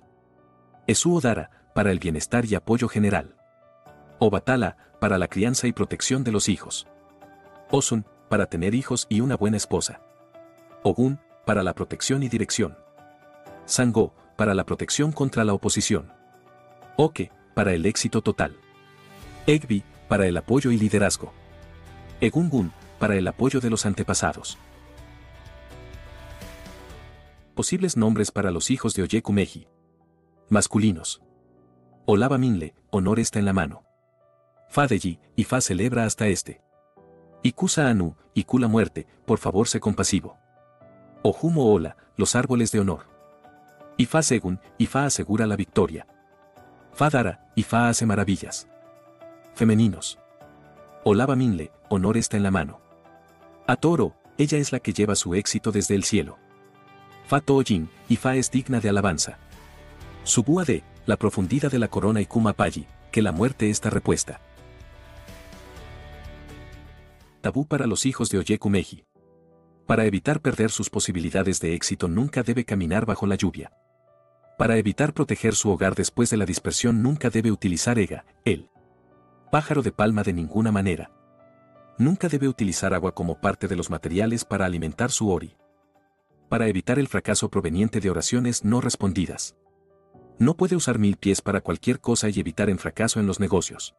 Esuodara, 0.85 1.71
para 1.73 1.91
el 1.91 1.97
bienestar 1.97 2.45
y 2.45 2.53
apoyo 2.53 2.87
general. 2.87 3.36
Obatala, 4.19 4.77
para 4.99 5.17
la 5.17 5.27
crianza 5.27 5.67
y 5.67 5.73
protección 5.73 6.23
de 6.23 6.31
los 6.31 6.49
hijos. 6.49 6.87
Osun, 7.69 8.05
para 8.29 8.47
tener 8.47 8.73
hijos 8.73 9.05
y 9.09 9.21
una 9.21 9.35
buena 9.35 9.57
esposa. 9.57 10.01
Ogun, 10.83 11.19
para 11.45 11.63
la 11.63 11.73
protección 11.73 12.23
y 12.23 12.29
dirección. 12.29 12.77
Sango, 13.65 14.13
para 14.35 14.53
la 14.53 14.65
protección 14.65 15.11
contra 15.11 15.43
la 15.43 15.53
oposición. 15.53 16.11
Oke, 16.95 17.31
para 17.53 17.73
el 17.73 17.85
éxito 17.85 18.21
total. 18.21 18.55
Egbi, 19.45 19.83
para 20.07 20.25
el 20.25 20.35
apoyo 20.37 20.71
y 20.71 20.77
liderazgo. 20.77 21.31
Egungun, 22.19 22.71
para 22.99 23.15
el 23.15 23.27
apoyo 23.27 23.59
de 23.59 23.69
los 23.69 23.85
antepasados. 23.85 24.57
Posibles 27.53 27.97
nombres 27.97 28.31
para 28.31 28.51
los 28.51 28.71
hijos 28.71 28.93
de 28.93 29.03
Oyekumeji. 29.03 29.67
Masculinos. 30.49 31.21
Olava 32.05 32.37
Minle, 32.37 32.73
honor 32.89 33.19
está 33.19 33.39
en 33.39 33.45
la 33.45 33.53
mano. 33.53 33.86
Fadeji, 34.69 35.19
y 35.35 35.43
Fa 35.43 35.61
celebra 35.61 36.05
hasta 36.05 36.27
este. 36.27 36.61
Ikusa 37.43 37.87
Anu, 37.87 38.15
Ikula 38.33 38.67
muerte, 38.67 39.07
por 39.25 39.39
favor 39.39 39.67
sé 39.67 39.79
compasivo. 39.79 40.37
Ojumo 41.23 41.73
Ola, 41.73 41.97
los 42.15 42.35
árboles 42.35 42.71
de 42.71 42.79
honor. 42.79 43.05
Ifa 43.97 44.21
Segun, 44.21 44.59
Ifa 44.77 45.05
asegura 45.05 45.47
la 45.47 45.55
victoria. 45.55 46.07
Fadara, 46.93 47.49
Ifa 47.55 47.89
hace 47.89 48.05
maravillas. 48.05 48.67
Femeninos. 49.55 50.19
Olava 51.03 51.35
Minle, 51.35 51.71
honor 51.89 52.17
está 52.17 52.37
en 52.37 52.43
la 52.43 52.51
mano. 52.51 52.79
Atoro, 53.65 54.15
ella 54.37 54.57
es 54.57 54.71
la 54.71 54.79
que 54.79 54.93
lleva 54.93 55.15
su 55.15 55.33
éxito 55.33 55.71
desde 55.71 55.95
el 55.95 56.03
cielo. 56.03 56.37
Fa 57.25 57.41
Tojin, 57.41 57.89
y 58.07 58.17
Fa 58.17 58.35
es 58.35 58.51
digna 58.51 58.79
de 58.79 58.89
alabanza. 58.89 59.37
Subúa 60.23 60.63
de, 60.63 60.83
la 61.05 61.17
profundidad 61.17 61.71
de 61.71 61.79
la 61.79 61.87
corona 61.87 62.21
y 62.21 62.25
Kuma 62.25 62.53
Payi, 62.53 62.85
que 63.11 63.21
la 63.21 63.31
muerte 63.31 63.69
está 63.69 63.89
repuesta. 63.89 64.41
Tabú 67.47 67.65
para 67.65 67.87
los 67.87 68.05
hijos 68.05 68.29
de 68.29 68.39
Oyekumeji. 68.39 69.05
Para 69.85 70.03
evitar 70.03 70.41
perder 70.41 70.69
sus 70.69 70.89
posibilidades 70.89 71.61
de 71.61 71.75
éxito 71.75 72.09
nunca 72.09 72.43
debe 72.43 72.65
caminar 72.65 73.05
bajo 73.05 73.25
la 73.25 73.35
lluvia. 73.35 73.71
Para 74.57 74.75
evitar 74.75 75.13
proteger 75.13 75.55
su 75.55 75.69
hogar 75.71 75.95
después 75.95 76.29
de 76.29 76.35
la 76.35 76.45
dispersión 76.45 77.01
nunca 77.01 77.29
debe 77.29 77.49
utilizar 77.49 77.99
ega, 77.99 78.25
el 78.43 78.69
pájaro 79.49 79.81
de 79.81 79.93
palma 79.93 80.23
de 80.23 80.33
ninguna 80.33 80.73
manera. 80.73 81.09
Nunca 81.97 82.27
debe 82.27 82.49
utilizar 82.49 82.93
agua 82.93 83.15
como 83.15 83.39
parte 83.39 83.69
de 83.69 83.77
los 83.77 83.89
materiales 83.89 84.43
para 84.43 84.65
alimentar 84.65 85.09
su 85.09 85.29
ori 85.29 85.55
para 86.49 86.67
evitar 86.67 86.99
el 86.99 87.07
fracaso 87.07 87.49
proveniente 87.49 88.01
de 88.01 88.09
oraciones 88.09 88.65
no 88.65 88.81
respondidas. 88.81 89.55
No 90.37 90.57
puede 90.57 90.75
usar 90.75 90.99
mil 90.99 91.15
pies 91.15 91.41
para 91.41 91.61
cualquier 91.61 92.01
cosa 92.01 92.27
y 92.27 92.41
evitar 92.41 92.69
el 92.69 92.77
fracaso 92.77 93.21
en 93.21 93.25
los 93.25 93.39
negocios. 93.39 93.95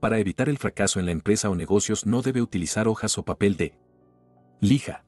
Para 0.00 0.18
evitar 0.18 0.48
el 0.48 0.58
fracaso 0.58 1.00
en 1.00 1.06
la 1.06 1.12
empresa 1.12 1.50
o 1.50 1.56
negocios 1.56 2.06
no 2.06 2.22
debe 2.22 2.40
utilizar 2.40 2.86
hojas 2.86 3.18
o 3.18 3.24
papel 3.24 3.56
de 3.56 3.76
lija. 4.60 5.04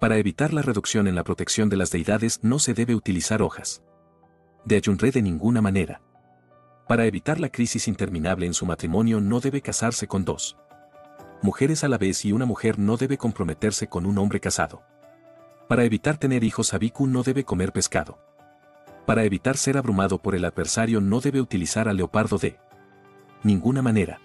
Para 0.00 0.16
evitar 0.16 0.54
la 0.54 0.62
reducción 0.62 1.08
en 1.08 1.14
la 1.14 1.24
protección 1.24 1.68
de 1.68 1.76
las 1.76 1.90
deidades 1.90 2.40
no 2.42 2.58
se 2.58 2.72
debe 2.72 2.94
utilizar 2.94 3.42
hojas 3.42 3.82
de 4.64 4.76
ayunre 4.76 5.10
de 5.10 5.22
ninguna 5.22 5.60
manera. 5.60 6.00
Para 6.86 7.04
evitar 7.04 7.38
la 7.38 7.50
crisis 7.50 7.86
interminable 7.86 8.46
en 8.46 8.54
su 8.54 8.64
matrimonio 8.64 9.20
no 9.20 9.40
debe 9.40 9.60
casarse 9.60 10.06
con 10.06 10.24
dos 10.24 10.56
mujeres 11.42 11.84
a 11.84 11.88
la 11.88 11.98
vez 11.98 12.24
y 12.24 12.32
una 12.32 12.46
mujer 12.46 12.78
no 12.78 12.96
debe 12.96 13.18
comprometerse 13.18 13.88
con 13.88 14.06
un 14.06 14.18
hombre 14.18 14.40
casado. 14.40 14.82
Para 15.68 15.84
evitar 15.84 16.16
tener 16.16 16.44
hijos 16.44 16.72
Abiku 16.72 17.06
no 17.06 17.22
debe 17.22 17.44
comer 17.44 17.72
pescado. 17.72 18.18
Para 19.06 19.24
evitar 19.24 19.58
ser 19.58 19.76
abrumado 19.76 20.18
por 20.18 20.34
el 20.34 20.44
adversario 20.46 21.00
no 21.00 21.20
debe 21.20 21.40
utilizar 21.40 21.88
al 21.88 21.98
leopardo 21.98 22.38
de 22.38 22.58
ninguna 23.44 23.82
manera. 23.82 24.18